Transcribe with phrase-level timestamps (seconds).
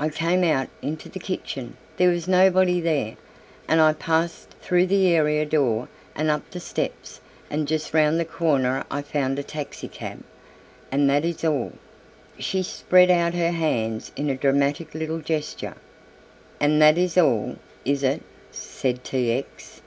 [0.00, 3.14] "I came out into the kitchen; there was nobody there,
[3.68, 8.24] and I passed through the area door and up the steps and just round the
[8.24, 10.24] corner I found a taxicab,
[10.90, 11.74] and that is all."
[12.36, 15.76] She spread out her hands in a dramatic little gesture.
[16.58, 19.30] "And that is all, is it?" said T.
[19.32, 19.82] X.